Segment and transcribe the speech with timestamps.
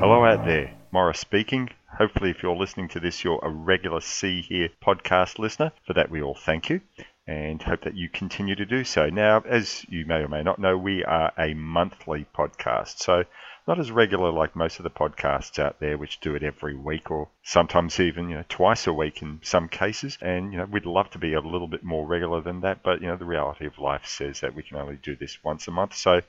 [0.00, 1.68] Hello out there, Morris speaking.
[1.98, 5.72] Hopefully, if you're listening to this, you're a regular See Hear podcast listener.
[5.86, 6.80] For that, we all thank you
[7.26, 9.10] and hope that you continue to do so.
[9.10, 13.24] Now, as you may or may not know, we are a monthly podcast, so
[13.68, 17.10] not as regular like most of the podcasts out there, which do it every week
[17.10, 20.16] or sometimes even you know twice a week in some cases.
[20.22, 23.02] And you know we'd love to be a little bit more regular than that, but
[23.02, 25.72] you know the reality of life says that we can only do this once a
[25.72, 25.94] month.
[25.94, 26.22] So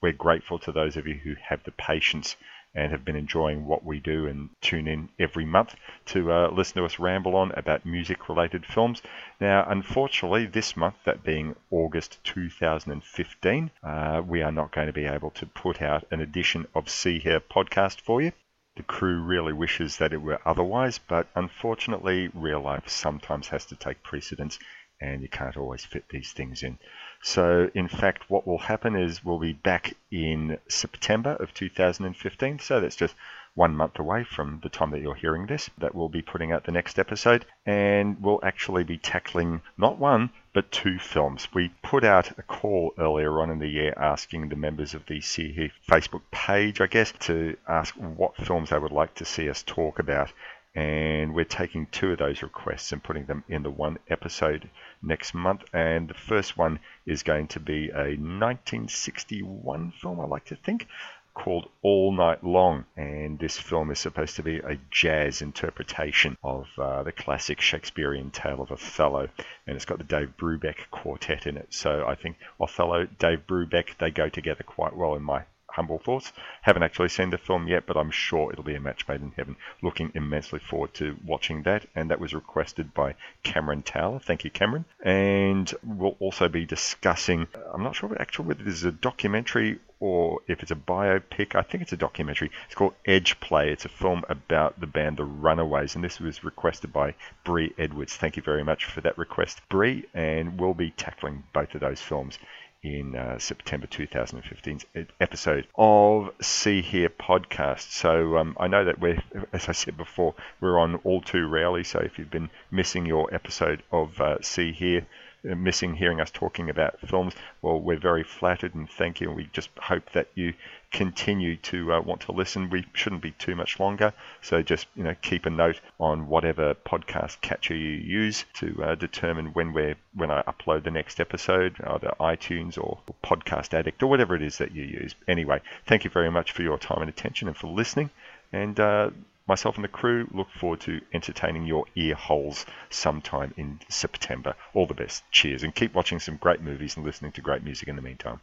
[0.00, 2.36] we're grateful to those of you who have the patience
[2.74, 5.74] and have been enjoying what we do and tune in every month
[6.06, 9.02] to uh, listen to us ramble on about music related films.
[9.40, 15.06] Now, unfortunately, this month, that being August 2015, uh, we are not going to be
[15.06, 18.32] able to put out an edition of See Hear podcast for you.
[18.76, 23.76] The crew really wishes that it were otherwise, but unfortunately, real life sometimes has to
[23.76, 24.58] take precedence
[25.00, 26.78] and you can't always fit these things in.
[27.20, 32.60] So, in fact, what will happen is we'll be back in September of 2015.
[32.60, 33.14] So that's just
[33.54, 36.62] one month away from the time that you're hearing this that we'll be putting out
[36.62, 37.44] the next episode.
[37.66, 41.48] And we'll actually be tackling not one, but two films.
[41.52, 45.20] We put out a call earlier on in the year asking the members of the
[45.20, 49.64] See Facebook page, I guess, to ask what films they would like to see us
[49.64, 50.32] talk about
[50.78, 54.70] and we're taking two of those requests and putting them in the one episode
[55.02, 55.64] next month.
[55.72, 60.86] And the first one is going to be a 1961 film, I like to think,
[61.34, 62.84] called All Night Long.
[62.96, 68.30] And this film is supposed to be a jazz interpretation of uh, the classic Shakespearean
[68.30, 69.28] tale of Othello.
[69.66, 71.74] And it's got the Dave Brubeck quartet in it.
[71.74, 75.42] So I think Othello, Dave Brubeck, they go together quite well in my
[75.78, 76.32] humble thoughts.
[76.62, 79.32] Haven't actually seen the film yet, but I'm sure it'll be a match made in
[79.36, 79.54] heaven.
[79.80, 84.18] Looking immensely forward to watching that, and that was requested by Cameron Towler.
[84.18, 84.84] Thank you, Cameron.
[85.04, 87.46] And we'll also be discussing.
[87.72, 91.54] I'm not sure actually whether this is a documentary or if it's a biopic.
[91.54, 92.50] I think it's a documentary.
[92.66, 93.68] It's called Edgeplay.
[93.68, 98.16] It's a film about the band The Runaways, and this was requested by Bree Edwards.
[98.16, 100.06] Thank you very much for that request, Bree.
[100.14, 102.38] And we'll be tackling both of those films
[102.82, 104.84] in uh, September 2015's
[105.20, 107.90] episode of See Hear podcast.
[107.90, 109.22] So um, I know that we're,
[109.52, 111.82] as I said before, we're on all too rarely.
[111.84, 115.06] So if you've been missing your episode of uh, See Hear,
[115.42, 119.28] missing hearing us talking about films, well, we're very flattered and thank you.
[119.28, 120.54] And we just hope that you
[120.90, 122.70] continue to uh, want to listen.
[122.70, 126.74] We shouldn't be too much longer, so just you know keep a note on whatever
[126.74, 131.76] podcast catcher you use to uh, determine when we're when I upload the next episode,
[131.86, 135.14] either iTunes or Podcast Addict or whatever it is that you use.
[135.26, 138.10] Anyway, thank you very much for your time and attention and for listening.
[138.52, 139.10] And uh,
[139.48, 144.54] myself and the crew look forward to entertaining your ear holes sometime in September.
[144.74, 145.24] All the best.
[145.32, 145.62] Cheers.
[145.62, 148.40] And keep watching some great movies and listening to great music in the meantime.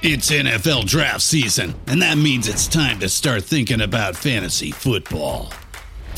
[0.00, 5.52] It's NFL draft season, and that means it's time to start thinking about fantasy football.